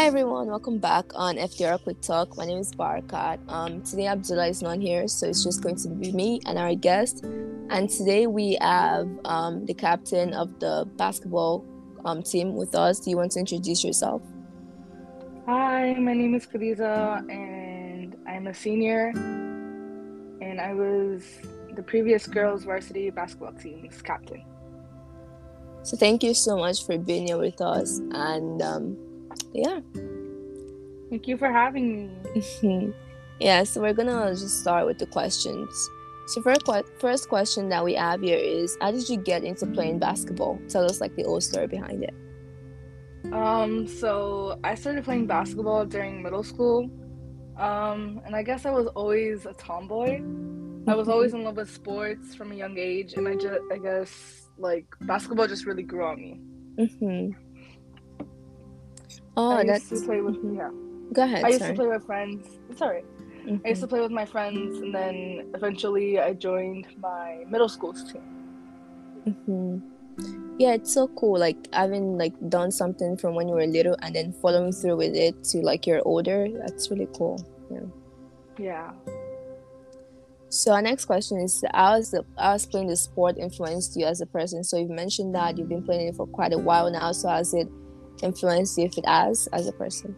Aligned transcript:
Hi 0.00 0.06
everyone, 0.06 0.46
welcome 0.46 0.78
back 0.78 1.12
on 1.14 1.36
FDR 1.36 1.78
Quick 1.82 2.00
Talk. 2.00 2.34
My 2.38 2.46
name 2.46 2.56
is 2.56 2.72
Barakat. 2.72 3.38
Um, 3.48 3.82
today 3.82 4.06
Abdullah 4.06 4.46
is 4.46 4.62
not 4.62 4.78
here, 4.78 5.06
so 5.06 5.26
it's 5.26 5.44
just 5.44 5.62
going 5.62 5.76
to 5.76 5.90
be 5.90 6.10
me 6.12 6.40
and 6.46 6.58
our 6.58 6.74
guest. 6.74 7.22
And 7.68 7.90
today 7.90 8.26
we 8.26 8.56
have 8.62 9.06
um, 9.26 9.66
the 9.66 9.74
captain 9.74 10.32
of 10.32 10.58
the 10.58 10.88
basketball 10.96 11.66
um, 12.06 12.22
team 12.22 12.54
with 12.54 12.74
us. 12.74 12.98
Do 13.00 13.10
you 13.10 13.18
want 13.18 13.32
to 13.32 13.40
introduce 13.40 13.84
yourself? 13.84 14.22
Hi, 15.44 15.92
my 15.92 16.14
name 16.14 16.34
is 16.34 16.46
Khadija, 16.46 17.30
and 17.30 18.16
I'm 18.26 18.46
a 18.46 18.54
senior. 18.54 19.08
And 19.10 20.62
I 20.62 20.72
was 20.72 21.24
the 21.76 21.82
previous 21.82 22.26
girls' 22.26 22.64
varsity 22.64 23.10
basketball 23.10 23.52
team's 23.52 24.00
captain. 24.00 24.46
So 25.82 25.98
thank 25.98 26.22
you 26.22 26.32
so 26.32 26.56
much 26.56 26.86
for 26.86 26.96
being 26.96 27.26
here 27.26 27.36
with 27.36 27.60
us, 27.60 27.98
and 28.12 28.62
um, 28.62 29.09
yeah. 29.52 29.80
Thank 31.10 31.26
you 31.26 31.36
for 31.36 31.50
having 31.50 32.12
me. 32.34 32.92
yeah, 33.40 33.64
so 33.64 33.80
we're 33.80 33.94
gonna 33.94 34.30
just 34.30 34.60
start 34.60 34.86
with 34.86 34.98
the 34.98 35.06
questions. 35.06 35.90
So 36.28 36.40
first, 36.42 36.62
first 37.00 37.28
question 37.28 37.68
that 37.70 37.84
we 37.84 37.94
have 37.94 38.20
here 38.20 38.38
is, 38.38 38.78
how 38.80 38.92
did 38.92 39.08
you 39.08 39.16
get 39.16 39.42
into 39.42 39.66
playing 39.66 39.98
basketball? 39.98 40.60
Tell 40.68 40.84
us 40.84 41.00
like 41.00 41.16
the 41.16 41.24
old 41.24 41.42
story 41.42 41.66
behind 41.66 42.04
it. 42.04 42.14
Um, 43.32 43.88
so 43.88 44.58
I 44.62 44.76
started 44.76 45.04
playing 45.04 45.26
basketball 45.26 45.86
during 45.86 46.22
middle 46.22 46.44
school. 46.44 46.88
Um, 47.56 48.20
and 48.24 48.34
I 48.34 48.42
guess 48.42 48.64
I 48.64 48.70
was 48.70 48.86
always 48.88 49.44
a 49.44 49.52
tomboy. 49.54 50.22
I 50.86 50.94
was 50.94 51.08
always 51.08 51.34
in 51.34 51.44
love 51.44 51.56
with 51.56 51.70
sports 51.70 52.34
from 52.34 52.52
a 52.52 52.54
young 52.54 52.78
age, 52.78 53.14
and 53.14 53.28
I 53.28 53.34
just, 53.34 53.60
I 53.70 53.78
guess, 53.78 54.48
like 54.56 54.86
basketball 55.02 55.46
just 55.46 55.66
really 55.66 55.82
grew 55.82 56.04
on 56.04 56.16
me. 56.16 56.40
Mhm. 56.78 57.34
Oh, 59.40 59.50
I 59.52 59.64
that's 59.64 59.90
used 59.90 60.02
to 60.02 60.08
play 60.08 60.20
with 60.20 60.36
mhm. 60.42 60.56
yeah. 60.56 60.70
Go 61.12 61.22
ahead. 61.24 61.44
I 61.44 61.48
used 61.48 61.60
sorry. 61.60 61.72
to 61.72 61.80
play 61.80 61.88
with 61.88 62.04
friends. 62.06 62.46
It's 62.70 62.82
alright. 62.82 63.04
I 63.64 63.68
used 63.68 63.80
to 63.80 63.86
Mhm. 63.86 63.90
play 63.90 64.00
with 64.00 64.12
my 64.12 64.26
friends, 64.26 64.78
and 64.82 64.94
then 64.94 65.14
eventually 65.54 66.20
I 66.20 66.34
joined 66.34 66.86
my 67.00 67.44
middle 67.48 67.68
school's 67.68 68.04
team. 68.12 68.22
Mhm. 69.26 69.82
Yeah, 70.58 70.72
it's 70.74 70.92
so 70.92 71.08
cool. 71.08 71.38
Like 71.38 71.56
having 71.72 72.18
like 72.18 72.34
done 72.50 72.70
something 72.70 73.16
from 73.16 73.34
when 73.34 73.48
you 73.48 73.54
were 73.54 73.66
little 73.66 73.96
and 74.02 74.14
then 74.14 74.32
following 74.42 74.72
through 74.72 74.96
with 74.96 75.14
it 75.16 75.42
to 75.50 75.58
like 75.62 75.86
you're 75.86 76.02
older. 76.04 76.48
That's 76.60 76.90
really 76.90 77.08
cool. 77.16 77.36
Yeah. 77.70 77.86
Yeah. 78.58 78.92
So 80.50 80.72
our 80.72 80.82
next 80.82 81.04
question 81.06 81.38
is 81.40 81.64
how 81.72 81.94
has 81.94 82.10
the 82.10 82.24
how 82.36 82.52
has 82.52 82.66
playing 82.66 82.88
the 82.88 82.96
sport 82.96 83.38
influenced 83.38 83.96
you 83.96 84.04
as 84.04 84.20
a 84.20 84.26
person? 84.26 84.62
So 84.64 84.76
you've 84.76 84.90
mentioned 84.90 85.34
that 85.34 85.56
you've 85.56 85.68
been 85.68 85.82
playing 85.84 86.08
it 86.08 86.16
for 86.16 86.26
quite 86.26 86.52
a 86.52 86.58
while 86.58 86.90
now. 86.90 87.12
So 87.12 87.28
has 87.28 87.54
it 87.54 87.68
influenced 88.22 88.78
you 88.78 88.84
if 88.84 88.98
it 88.98 89.06
has 89.06 89.48
as 89.52 89.66
a 89.66 89.72
person? 89.72 90.14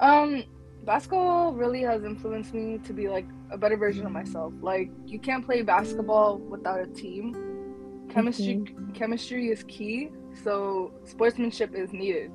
Um, 0.00 0.44
basketball 0.84 1.52
really 1.52 1.82
has 1.82 2.04
influenced 2.04 2.54
me 2.54 2.78
to 2.78 2.92
be 2.92 3.08
like 3.08 3.26
a 3.50 3.58
better 3.58 3.76
version 3.76 4.04
of 4.04 4.12
myself. 4.12 4.52
Like 4.60 4.90
you 5.06 5.18
can't 5.18 5.44
play 5.44 5.62
basketball 5.62 6.38
without 6.38 6.80
a 6.80 6.86
team. 6.86 8.08
Chemistry 8.10 8.64
chemistry 8.94 9.48
is 9.48 9.62
key, 9.64 10.10
so 10.44 10.92
sportsmanship 11.04 11.74
is 11.74 11.92
needed. 11.92 12.30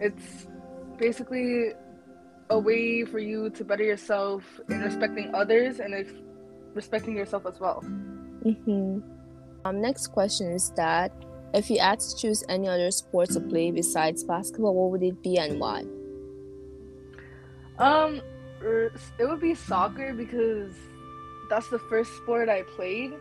It's 0.00 0.46
basically 0.96 1.72
a 2.50 2.58
way 2.58 3.04
for 3.04 3.18
you 3.18 3.50
to 3.50 3.64
better 3.64 3.82
yourself 3.82 4.44
in 4.68 4.80
respecting 4.80 5.34
others 5.34 5.80
and 5.80 5.94
if 5.94 6.12
respecting 6.74 7.16
yourself 7.16 7.46
as 7.46 7.60
well. 7.60 7.82
Mm-hmm. 8.44 9.00
Um, 9.64 9.80
next 9.80 10.08
question 10.08 10.50
is 10.50 10.70
that 10.76 11.12
if 11.54 11.70
you 11.70 11.78
had 11.80 12.00
to 12.00 12.16
choose 12.16 12.42
any 12.48 12.68
other 12.68 12.90
sport 12.90 13.30
to 13.30 13.40
play 13.40 13.70
besides 13.70 14.24
basketball, 14.24 14.74
what 14.74 14.90
would 14.92 15.02
it 15.02 15.22
be 15.22 15.36
and 15.38 15.58
why? 15.60 15.84
Um, 17.78 18.20
it 19.18 19.24
would 19.26 19.40
be 19.40 19.54
soccer 19.54 20.12
because 20.14 20.72
that's 21.50 21.68
the 21.68 21.78
first 21.78 22.14
sport 22.16 22.48
I 22.48 22.62
played. 22.62 23.12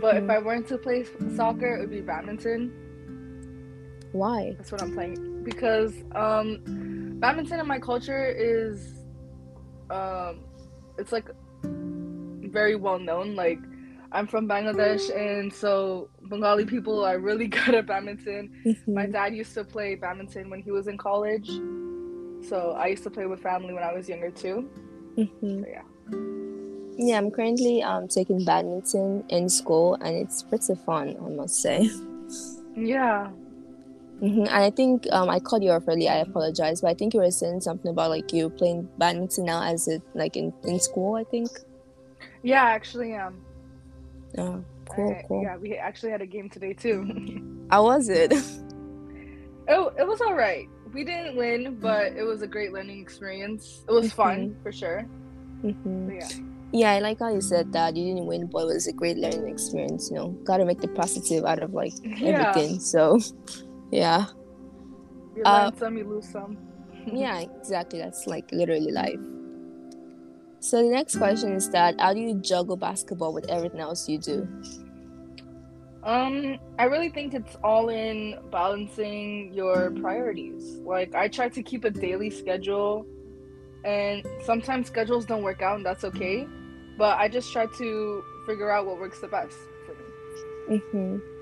But 0.00 0.16
if 0.16 0.24
Mhm. 0.24 0.30
I 0.30 0.38
weren't 0.38 0.66
to 0.68 0.78
play 0.78 1.04
soccer, 1.36 1.76
it 1.76 1.80
would 1.80 1.90
be 1.90 2.00
badminton. 2.00 2.72
why? 4.12 4.54
That's 4.56 4.70
what 4.70 4.80
I'm 4.80 4.92
playing 4.94 5.42
because 5.44 5.92
um, 6.14 6.60
badminton 7.20 7.58
in 7.60 7.66
my 7.66 7.78
culture 7.80 8.26
is 8.28 9.04
um, 9.90 10.44
it's 10.98 11.10
like 11.12 11.28
very 11.64 12.76
well 12.76 12.98
known. 12.98 13.34
Like 13.34 13.58
I'm 14.12 14.26
from 14.28 14.48
Bangladesh, 14.48 15.10
and 15.14 15.52
so 15.52 16.08
Bengali 16.28 16.64
people 16.64 17.04
are 17.04 17.18
really 17.18 17.46
good 17.58 17.74
at 17.74 17.86
badminton. 17.86 18.50
My 18.86 19.06
Mhm. 19.06 19.12
dad 19.12 19.34
used 19.34 19.54
to 19.54 19.64
play 19.64 19.94
badminton 19.94 20.50
when 20.50 20.60
he 20.62 20.70
was 20.70 20.86
in 20.86 20.96
college, 20.96 21.48
so 22.48 22.72
I 22.76 22.86
used 22.88 23.02
to 23.04 23.10
play 23.10 23.26
with 23.26 23.40
family 23.40 23.72
when 23.74 23.82
I 23.82 23.92
was 23.92 24.08
younger 24.08 24.30
too. 24.30 24.68
Mhm. 25.16 25.60
So 25.62 25.66
yeah. 25.68 25.82
Yeah, 26.96 27.18
I'm 27.18 27.30
currently 27.30 27.82
um 27.82 28.08
taking 28.08 28.44
badminton 28.44 29.24
in 29.28 29.48
school, 29.48 29.94
and 30.00 30.14
it's 30.16 30.42
pretty 30.42 30.74
fun, 30.86 31.16
I 31.24 31.28
must 31.28 31.56
say. 31.60 31.90
Yeah. 32.76 33.28
hmm 34.20 34.46
And 34.46 34.48
I 34.48 34.70
think 34.70 35.06
um 35.12 35.28
I 35.28 35.40
called 35.40 35.62
you 35.62 35.70
off 35.72 35.84
early. 35.88 36.08
I 36.08 36.18
apologize, 36.18 36.80
but 36.80 36.90
I 36.90 36.94
think 36.94 37.14
you 37.14 37.20
were 37.20 37.30
saying 37.30 37.60
something 37.60 37.90
about 37.90 38.10
like 38.10 38.32
you 38.32 38.48
playing 38.50 38.88
badminton 38.98 39.44
now 39.44 39.62
as 39.62 39.86
it 39.88 40.02
like 40.14 40.36
in 40.36 40.52
in 40.64 40.78
school. 40.80 41.16
I 41.16 41.24
think. 41.24 41.48
Yeah, 42.42 42.62
I 42.64 42.70
actually 42.70 43.12
am. 43.12 43.42
Oh, 44.38 44.64
cool, 44.88 45.10
I- 45.12 45.24
cool. 45.28 45.42
Yeah, 45.42 45.56
we 45.56 45.74
actually 45.76 46.12
had 46.12 46.22
a 46.22 46.26
game 46.26 46.48
today 46.50 46.72
too. 46.72 47.04
How 47.70 47.84
was 47.84 48.08
it? 48.08 48.32
oh, 49.68 49.90
it 49.98 50.06
was 50.06 50.20
all 50.20 50.34
right. 50.34 50.66
We 50.92 51.04
didn't 51.04 51.36
win, 51.36 51.78
but 51.80 52.12
it 52.16 52.22
was 52.22 52.42
a 52.42 52.46
great 52.46 52.72
learning 52.72 53.00
experience. 53.00 53.84
It 53.88 53.92
was 53.92 54.12
fun 54.12 54.56
for 54.62 54.70
sure. 54.72 55.02
hmm 55.62 56.10
yeah. 56.10 56.28
Yeah, 56.72 56.90
I 56.90 56.98
like 56.98 57.20
how 57.20 57.32
you 57.32 57.40
said 57.40 57.72
that 57.72 57.94
you 57.96 58.04
didn't 58.14 58.26
win, 58.26 58.48
but 58.52 58.62
it 58.62 58.74
was 58.74 58.88
a 58.88 58.92
great 58.92 59.16
learning 59.16 59.48
experience. 59.48 60.10
You 60.10 60.16
know, 60.16 60.28
got 60.44 60.56
to 60.58 60.64
make 60.64 60.80
the 60.80 60.88
positive 60.88 61.44
out 61.44 61.62
of 61.62 61.72
like 61.72 61.92
Yeah. 62.02 62.50
everything. 62.50 62.80
So, 62.80 63.20
yeah, 63.92 64.26
You 65.36 65.44
Uh, 65.44 65.66
learn 65.70 65.76
some, 65.76 65.96
you 65.96 66.04
lose 66.04 66.28
some. 66.28 66.58
yeah, 67.06 67.40
exactly. 67.40 68.00
That's 68.00 68.26
like 68.26 68.44
literally 68.50 68.90
life. 68.90 69.20
So 70.64 70.82
the 70.82 70.88
next 70.88 71.16
question 71.18 71.52
is 71.52 71.68
that 71.70 72.00
how 72.00 72.14
do 72.14 72.20
you 72.20 72.40
juggle 72.40 72.78
basketball 72.78 73.34
with 73.34 73.44
everything 73.50 73.80
else 73.80 74.08
you 74.08 74.16
do? 74.16 74.48
Um, 76.02 76.58
I 76.78 76.84
really 76.84 77.10
think 77.10 77.34
it's 77.34 77.54
all 77.62 77.90
in 77.90 78.38
balancing 78.50 79.52
your 79.52 79.90
priorities. 79.90 80.78
Like 80.86 81.14
I 81.14 81.28
try 81.28 81.50
to 81.50 81.62
keep 81.62 81.84
a 81.84 81.90
daily 81.90 82.30
schedule 82.30 83.04
and 83.84 84.26
sometimes 84.46 84.86
schedules 84.86 85.26
don't 85.26 85.42
work 85.42 85.60
out 85.60 85.76
and 85.76 85.84
that's 85.84 86.02
okay. 86.02 86.48
But 86.96 87.18
I 87.18 87.28
just 87.28 87.52
try 87.52 87.66
to 87.66 88.24
figure 88.46 88.70
out 88.70 88.86
what 88.86 88.98
works 88.98 89.20
the 89.20 89.28
best 89.28 89.58
for 89.84 89.92
me. 90.72 90.78
hmm 90.78 91.33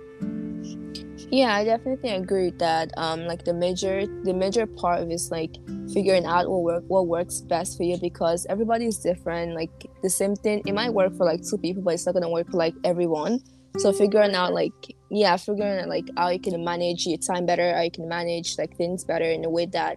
Yeah, 1.33 1.57
I 1.57 1.65
definitely 1.65 2.11
agree 2.11 2.51
that. 2.59 2.93
Um, 2.99 3.25
like 3.25 3.47
the 3.47 3.55
major, 3.55 4.07
the 4.07 4.35
major 4.35 4.67
part 4.67 5.01
of 5.01 5.11
is 5.11 5.31
like 5.31 5.57
figuring 5.91 6.27
out 6.27 6.51
what 6.51 6.63
work, 6.63 6.85
what 6.89 7.07
works 7.07 7.41
best 7.41 7.79
for 7.79 7.85
you 7.85 7.97
because 7.97 8.45
everybody 8.51 8.85
is 8.85 8.99
different. 8.99 9.55
Like 9.55 9.71
the 10.03 10.11
same 10.11 10.37
thing, 10.37 10.63
it 10.67 10.75
might 10.75 10.91
work 10.91 11.17
for 11.17 11.25
like 11.25 11.41
two 11.43 11.57
people, 11.57 11.83
but 11.83 11.95
it's 11.95 12.05
not 12.05 12.13
gonna 12.13 12.29
work 12.29 12.51
for 12.51 12.59
like 12.59 12.75
everyone. 12.85 13.41
So 13.79 13.95
figuring 13.95 14.35
out 14.35 14.53
like 14.53 14.75
yeah, 15.09 15.39
figuring 15.39 15.81
out 15.81 15.89
like 15.89 16.05
how 16.19 16.29
you 16.29 16.39
can 16.39 16.63
manage 16.63 17.07
your 17.07 17.17
time 17.17 17.47
better, 17.47 17.75
how 17.75 17.81
you 17.81 17.91
can 17.91 18.07
manage 18.07 18.59
like 18.59 18.77
things 18.77 19.03
better 19.03 19.25
in 19.25 19.43
a 19.47 19.49
way 19.49 19.65
that 19.65 19.97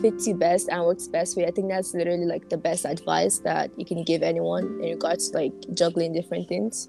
fits 0.00 0.26
you 0.26 0.34
best 0.34 0.70
and 0.70 0.82
works 0.82 1.08
best 1.08 1.34
for 1.34 1.40
you. 1.40 1.46
I 1.46 1.50
think 1.50 1.68
that's 1.68 1.92
literally 1.92 2.24
like 2.24 2.48
the 2.48 2.56
best 2.56 2.86
advice 2.86 3.38
that 3.40 3.70
you 3.78 3.84
can 3.84 4.02
give 4.02 4.22
anyone 4.22 4.80
in 4.82 4.92
regards 4.92 5.28
to 5.28 5.36
like 5.36 5.52
juggling 5.74 6.14
different 6.14 6.48
things. 6.48 6.88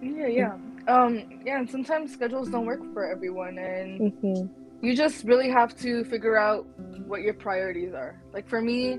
Yeah, 0.00 0.28
yeah. 0.28 0.56
Um, 0.88 1.24
yeah, 1.44 1.58
and 1.58 1.70
sometimes 1.70 2.12
schedules 2.12 2.48
don't 2.50 2.66
work 2.66 2.80
for 2.92 3.10
everyone 3.10 3.58
and 3.58 4.12
hmm 4.22 4.46
you 4.82 4.96
just 4.96 5.22
really 5.24 5.48
have 5.48 5.76
to 5.76 6.04
figure 6.04 6.36
out 6.36 6.66
what 7.06 7.22
your 7.22 7.34
priorities 7.34 7.94
are. 7.94 8.20
Like 8.32 8.48
for 8.48 8.60
me, 8.60 8.98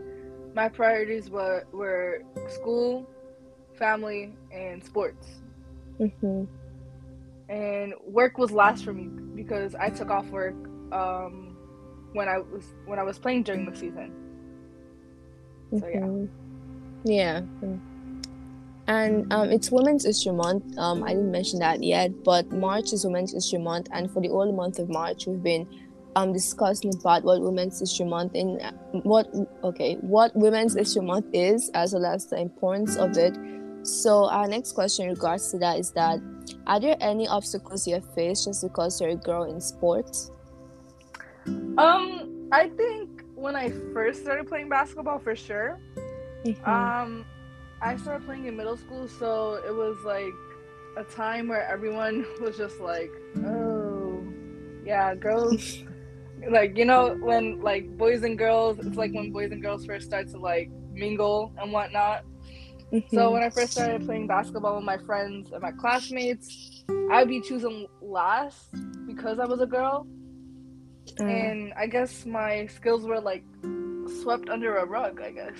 my 0.56 0.70
priorities 0.70 1.30
were 1.30 1.66
were 1.74 2.24
school, 2.48 3.06
family, 3.74 4.34
and 4.52 4.84
sports. 4.84 5.28
hmm 6.00 6.46
And 7.50 7.94
work 8.06 8.38
was 8.38 8.52
last 8.52 8.86
for 8.86 8.94
me 8.94 9.10
because 9.36 9.76
I 9.76 9.90
took 9.90 10.10
off 10.10 10.30
work 10.30 10.56
um, 10.94 11.56
when 12.14 12.30
I 12.30 12.38
was 12.38 12.64
when 12.86 12.98
I 12.98 13.04
was 13.04 13.20
playing 13.20 13.44
during 13.44 13.66
the 13.70 13.76
season. 13.76 14.12
So 15.80 15.88
yeah. 15.88 16.00
Mhm. 16.00 16.30
Yeah. 17.04 17.42
And 18.88 19.32
um, 19.32 19.50
it's 19.50 19.72
Women's 19.72 20.04
History 20.04 20.34
Month. 20.34 20.78
Um, 20.78 21.04
I 21.04 21.10
didn't 21.10 21.32
mention 21.32 21.60
that 21.60 21.82
yet, 21.82 22.24
but 22.24 22.52
March 22.52 22.92
is 22.92 23.06
Women's 23.06 23.32
History 23.34 23.60
Month, 23.60 23.88
and 23.92 24.12
for 24.12 24.22
the 24.22 24.28
whole 24.28 24.52
month 24.52 24.80
of 24.80 24.90
March, 24.90 25.26
we've 25.26 25.42
been 25.44 25.68
um 26.16 26.32
discussing 26.32 26.92
about 27.00 27.24
what 27.24 27.42
Women's 27.42 27.80
History 27.80 28.06
Month 28.06 28.36
in 28.36 28.60
what 29.04 29.28
okay 29.64 29.96
what 29.96 30.36
Women's 30.36 30.76
History 30.76 31.02
Month 31.02 31.28
is, 31.34 31.72
as 31.74 31.94
well 31.94 32.06
as 32.06 32.28
the 32.28 32.38
importance 32.38 32.98
of 32.98 33.18
it. 33.18 33.38
So 33.84 34.30
our 34.30 34.48
next 34.48 34.74
question 34.74 35.06
in 35.06 35.12
regards 35.12 35.52
to 35.52 35.58
that 35.60 35.80
is 35.80 35.92
that 35.92 36.20
are 36.68 36.80
there 36.80 36.98
any 37.00 37.28
obstacles 37.28 37.88
you 37.88 37.96
have 37.96 38.14
faced 38.14 38.46
just 38.46 38.64
because 38.64 39.00
you're 39.00 39.12
a 39.12 39.16
girl 39.16 39.44
in 39.44 39.60
sports? 39.60 40.32
Um, 41.78 42.50
I 42.52 42.70
think 42.70 43.24
when 43.36 43.56
I 43.56 43.72
first 43.94 44.22
started 44.22 44.48
playing 44.48 44.70
basketball, 44.70 45.20
for 45.20 45.36
sure. 45.36 45.80
Mhm. 46.46 46.68
Um, 46.68 47.26
I 47.84 47.98
started 47.98 48.26
playing 48.26 48.46
in 48.46 48.56
middle 48.56 48.78
school, 48.78 49.08
so 49.08 49.56
it 49.68 49.74
was 49.76 49.98
like 50.06 50.34
a 50.98 51.04
time 51.04 51.48
where 51.50 51.68
everyone 51.68 52.26
was 52.42 52.58
just 52.58 52.80
like, 52.80 53.12
"Oh, 53.46 54.26
yeah, 54.86 55.14
girls." 55.16 55.84
like 56.50 56.78
you 56.78 56.86
know, 56.86 57.16
when 57.20 57.60
like 57.62 57.86
boys 57.98 58.24
and 58.24 58.38
girls, 58.38 58.80
it's 58.80 58.98
like 58.98 59.14
when 59.14 59.32
boys 59.32 59.52
and 59.52 59.62
girls 59.62 59.86
first 59.86 60.06
start 60.06 60.28
to 60.30 60.38
like 60.40 60.70
mingle 60.94 61.54
and 61.62 61.72
whatnot. 61.72 62.24
So 63.12 63.30
Mhm. 63.30 63.34
when 63.34 63.44
I 63.44 63.50
first 63.50 63.74
started 63.74 64.06
playing 64.06 64.28
basketball 64.28 64.76
with 64.78 64.86
my 64.86 64.98
friends 64.98 65.52
and 65.52 65.62
my 65.62 65.72
classmates, 65.72 66.84
I'd 67.12 67.28
be 67.28 67.42
choosing 67.42 67.88
last 68.02 68.70
because 69.08 69.40
I 69.40 69.46
was 69.46 69.60
a 69.62 69.66
girl, 69.68 70.08
Uh, 71.20 71.24
and 71.26 71.74
I 71.78 71.88
guess 71.88 72.26
my 72.26 72.66
skills 72.68 73.04
were 73.06 73.20
like 73.20 73.44
swept 74.22 74.50
under 74.50 74.78
a 74.78 74.86
rug. 74.86 75.22
I 75.22 75.32
guess. 75.32 75.60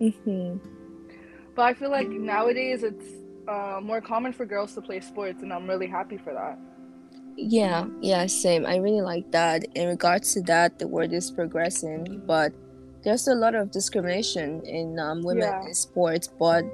mhm. 0.00 0.60
But 1.56 1.62
I 1.62 1.74
feel 1.74 1.90
like 1.90 2.08
nowadays 2.08 2.82
it's 2.82 3.04
uh, 3.48 3.80
more 3.82 4.00
common 4.00 4.32
for 4.32 4.44
girls 4.44 4.74
to 4.74 4.82
play 4.82 5.00
sports, 5.00 5.42
and 5.42 5.52
I'm 5.52 5.66
really 5.66 5.86
happy 5.86 6.18
for 6.18 6.32
that. 6.34 6.58
Yeah, 7.36 7.86
yeah, 8.00 8.26
same. 8.26 8.64
I 8.66 8.76
really 8.76 9.00
like 9.02 9.30
that. 9.32 9.64
In 9.74 9.88
regards 9.88 10.32
to 10.34 10.42
that, 10.42 10.78
the 10.78 10.86
world 10.86 11.12
is 11.12 11.30
progressing, 11.30 12.22
but 12.26 12.52
there's 13.04 13.26
a 13.28 13.34
lot 13.34 13.54
of 13.54 13.70
discrimination 13.70 14.62
in 14.64 14.98
um, 14.98 15.22
women 15.22 15.42
Yeah. 15.48 15.62
in 15.66 15.74
sports. 15.74 16.28
But 16.28 16.64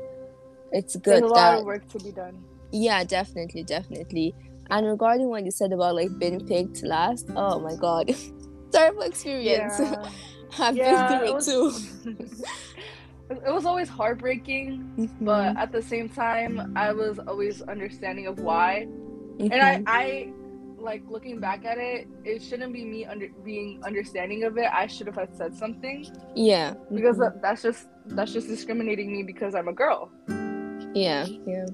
it's 0.72 0.96
good. 0.96 1.04
There's 1.04 1.22
a 1.22 1.26
lot 1.26 1.34
that 1.52 1.58
of 1.60 1.64
work 1.64 1.88
to 1.88 1.98
be 1.98 2.10
done. 2.12 2.42
yeah, 2.72 3.04
definitely, 3.04 3.62
definitely. 3.64 4.34
And 4.70 4.86
regarding 4.86 5.28
what 5.28 5.44
you 5.44 5.50
said 5.50 5.72
about 5.72 5.94
like 5.96 6.16
being 6.18 6.44
picked 6.46 6.82
last, 6.82 7.26
oh 7.36 7.58
my 7.60 7.74
god, 7.76 8.10
terrible 8.72 9.02
experience. 9.02 9.74
Yeah, 9.78 10.08
I've 10.58 10.76
Yeah, 10.76 11.08
been 11.08 11.18
through 11.18 11.26
it 11.26 11.30
it 11.30 11.34
was- 11.34 11.46
too. 11.46 12.14
it 13.46 13.52
was 13.52 13.64
always 13.66 13.88
heartbreaking, 13.88 15.10
but 15.20 15.54
Mhm, 15.54 15.58
at 15.58 15.72
the 15.72 15.82
same 15.82 16.08
time, 16.08 16.72
I 16.76 16.92
was 16.92 17.18
always 17.18 17.62
understanding 17.62 18.26
of 18.26 18.38
why. 18.40 18.86
mhm. 19.38 19.50
And 19.52 19.54
I, 19.62 19.82
I 19.86 20.32
like 20.78 21.02
looking 21.08 21.38
back 21.38 21.64
at 21.64 21.78
it, 21.78 22.08
it 22.24 22.42
shouldn't 22.42 22.72
be 22.72 22.84
me 22.84 23.04
under 23.06 23.28
being 23.44 23.80
understanding 23.84 24.42
of 24.44 24.58
it. 24.58 24.68
I 24.72 24.86
should 24.86 25.06
have 25.06 25.16
had 25.16 25.34
said 25.34 25.54
something 25.54 26.04
yeah, 26.34 26.74
because 26.92 27.16
mhm. 27.16 27.20
that, 27.32 27.42
that's 27.42 27.62
just 27.62 27.86
that's 28.08 28.32
just 28.32 28.48
discriminating 28.48 29.12
me 29.12 29.22
because 29.22 29.54
I'm 29.54 29.68
a 29.68 29.72
girl. 29.72 30.10
Yeah, 30.94 31.26
yeah. 31.46 31.66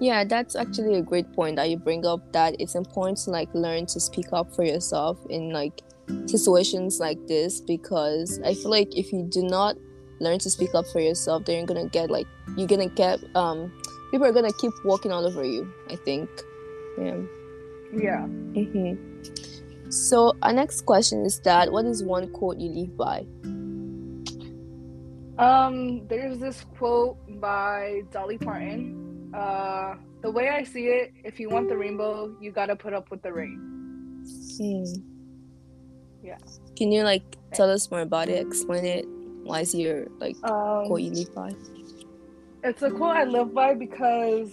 Yeah, 0.00 0.24
that's 0.24 0.54
actually 0.56 0.96
a 0.98 1.02
great 1.02 1.32
point 1.32 1.56
that 1.56 1.70
you 1.70 1.78
bring 1.78 2.04
up 2.04 2.20
that 2.32 2.56
it's 2.58 2.74
important 2.74 3.18
to 3.24 3.30
like 3.30 3.48
learn 3.54 3.86
to 3.86 4.00
speak 4.00 4.26
up 4.32 4.54
for 4.54 4.64
yourself 4.64 5.18
in 5.30 5.50
like 5.50 5.80
situations 6.26 7.00
like 7.00 7.18
this 7.26 7.60
because 7.60 8.38
I 8.44 8.52
feel 8.54 8.70
like 8.70 8.94
if 8.96 9.12
you 9.12 9.22
do 9.22 9.42
not 9.44 9.76
learn 10.22 10.38
to 10.40 10.50
speak 10.50 10.74
up 10.74 10.86
for 10.86 11.00
yourself, 11.00 11.44
then 11.44 11.56
you're 11.58 11.66
gonna 11.66 11.88
get 11.88 12.10
like 12.10 12.26
you're 12.56 12.68
gonna 12.68 12.88
get 12.88 13.18
um 13.34 13.72
people 14.10 14.26
are 14.26 14.32
gonna 14.32 14.52
keep 14.52 14.72
walking 14.84 15.12
all 15.12 15.26
over 15.26 15.44
you, 15.44 15.72
I 15.90 15.96
think. 15.96 16.28
Yeah. 16.98 17.20
Yeah. 17.92 18.26
hmm 18.26 18.94
So 19.90 20.34
our 20.42 20.52
next 20.52 20.82
question 20.82 21.24
is 21.24 21.40
that 21.40 21.72
what 21.72 21.84
is 21.84 22.02
one 22.02 22.30
quote 22.32 22.58
you 22.58 22.70
live 22.70 22.96
by? 22.96 23.26
Um, 25.38 26.06
there's 26.08 26.38
this 26.38 26.64
quote 26.78 27.16
by 27.40 28.02
Dolly 28.10 28.38
Parton. 28.38 29.30
Uh, 29.34 29.96
the 30.20 30.30
way 30.30 30.50
I 30.50 30.62
see 30.62 30.86
it, 30.86 31.12
if 31.24 31.40
you 31.40 31.48
want 31.48 31.68
the 31.68 31.76
rainbow, 31.76 32.36
you 32.40 32.52
gotta 32.52 32.76
put 32.76 32.92
up 32.92 33.10
with 33.10 33.22
the 33.22 33.32
rain. 33.32 33.58
Hmm. 34.58 34.84
Yeah. 36.22 36.38
Can 36.76 36.92
you 36.92 37.02
like 37.02 37.24
tell 37.52 37.70
us 37.70 37.90
more 37.90 38.00
about 38.02 38.28
it? 38.28 38.46
Explain 38.46 38.84
it. 38.84 39.06
Why 39.44 39.60
is 39.60 39.74
your 39.74 40.06
like 40.20 40.36
Um, 40.44 40.86
quote 40.86 41.00
you 41.02 41.10
live 41.10 41.34
by? 41.34 41.54
it's 42.64 42.82
a 42.82 42.90
quote 42.90 43.16
I 43.16 43.24
live 43.24 43.52
by 43.54 43.74
because 43.74 44.50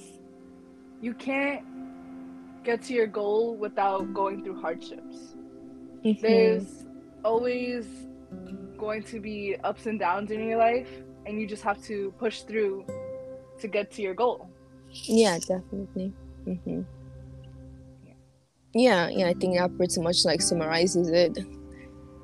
you 1.01 1.13
can't 1.13 1.63
get 2.63 2.81
to 2.83 2.93
your 2.93 3.07
goal 3.07 3.55
without 3.55 4.13
going 4.13 4.43
through 4.43 4.59
hardships. 4.59 5.35
Mhm. 6.03 6.19
There's 6.21 6.85
always 7.23 7.85
going 8.77 9.03
to 9.03 9.19
be 9.19 9.55
ups 9.63 9.85
and 9.85 9.99
downs 9.99 10.31
in 10.31 10.43
your 10.47 10.57
life, 10.57 10.89
and 11.25 11.39
you 11.39 11.47
just 11.47 11.63
have 11.63 11.81
to 11.83 12.13
push 12.17 12.41
through 12.41 12.85
to 13.59 13.67
get 13.67 13.91
to 13.91 14.01
your 14.01 14.13
goal. 14.13 14.49
Yeah, 15.05 15.37
definitely. 15.39 16.13
hmm 16.45 16.81
Yeah, 18.73 19.09
yeah, 19.09 19.27
I 19.27 19.33
think 19.33 19.57
that 19.57 19.75
pretty 19.77 19.99
much 20.01 20.25
like 20.25 20.41
summarizes 20.41 21.09
it. 21.09 21.37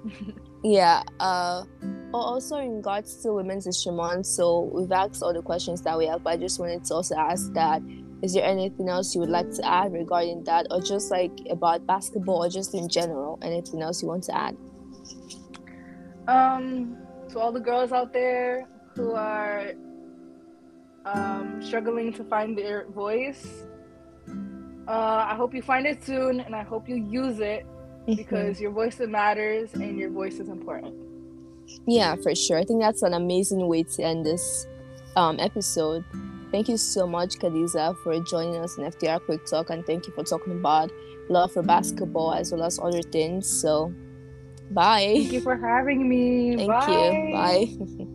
yeah. 0.65 1.03
Uh, 1.19 1.63
also 2.11 2.57
in 2.57 2.77
regards 2.77 3.17
to 3.17 3.33
Women's 3.33 3.65
History 3.65 3.91
Month, 3.91 4.25
so 4.25 4.71
we've 4.73 4.91
asked 4.91 5.21
all 5.21 5.33
the 5.33 5.41
questions 5.41 5.81
that 5.83 5.97
we 5.97 6.07
have, 6.07 6.23
but 6.23 6.33
I 6.33 6.37
just 6.37 6.59
wanted 6.59 6.83
to 6.85 6.95
also 6.95 7.15
ask 7.15 7.53
that 7.53 7.81
is 8.23 8.33
there 8.33 8.43
anything 8.43 8.89
else 8.89 9.13
you 9.13 9.21
would 9.21 9.29
like 9.29 9.51
to 9.51 9.65
add 9.67 9.93
regarding 9.93 10.43
that, 10.45 10.65
or 10.71 10.81
just 10.81 11.11
like 11.11 11.31
about 11.51 11.85
basketball, 11.85 12.43
or 12.43 12.49
just 12.49 12.73
in 12.73 12.89
general, 12.89 13.37
anything 13.43 13.81
else 13.81 14.01
you 14.01 14.07
want 14.07 14.23
to 14.23 14.35
add? 14.35 14.57
Um, 16.27 16.97
to 17.29 17.39
all 17.39 17.51
the 17.51 17.59
girls 17.59 17.91
out 17.91 18.11
there 18.13 18.67
who 18.95 19.11
are 19.11 19.73
um, 21.05 21.61
struggling 21.61 22.11
to 22.13 22.23
find 22.23 22.57
their 22.57 22.87
voice, 22.89 23.65
uh, 24.87 25.25
I 25.29 25.35
hope 25.35 25.53
you 25.53 25.61
find 25.61 25.85
it 25.85 26.03
soon, 26.03 26.39
and 26.39 26.55
I 26.55 26.63
hope 26.63 26.89
you 26.89 26.95
use 26.95 27.39
it. 27.39 27.67
Because 28.05 28.59
your 28.59 28.71
voice 28.71 28.99
matters 28.99 29.73
and 29.73 29.97
your 29.97 30.09
voice 30.09 30.39
is 30.39 30.49
important. 30.49 30.93
Yeah, 31.87 32.15
for 32.15 32.35
sure. 32.35 32.57
I 32.57 32.63
think 32.63 32.81
that's 32.81 33.01
an 33.01 33.13
amazing 33.13 33.67
way 33.67 33.83
to 33.83 34.03
end 34.03 34.25
this 34.25 34.67
um, 35.15 35.39
episode. 35.39 36.03
Thank 36.51 36.69
you 36.69 36.77
so 36.77 37.07
much, 37.07 37.37
Khadija, 37.39 37.97
for 38.03 38.19
joining 38.19 38.57
us 38.57 38.77
in 38.77 38.85
FDR 38.85 39.19
Quick 39.25 39.45
Talk, 39.45 39.69
and 39.69 39.85
thank 39.85 40.07
you 40.07 40.13
for 40.13 40.23
talking 40.23 40.53
about 40.53 40.91
love 41.29 41.51
for 41.51 41.63
basketball 41.63 42.33
as 42.33 42.51
well 42.51 42.63
as 42.63 42.79
other 42.79 43.01
things. 43.01 43.47
So, 43.47 43.93
bye. 44.71 45.13
Thank 45.17 45.33
you 45.33 45.41
for 45.41 45.57
having 45.57 46.07
me. 46.07 46.55
Thank 46.55 46.69
Bye. 46.69 47.67
you. 47.67 47.97
Bye. 47.97 48.07